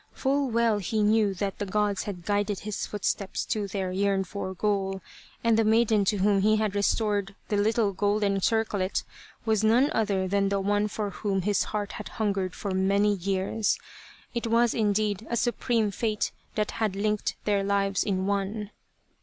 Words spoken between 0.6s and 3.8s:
he knew that the Gods had guided his footsteps to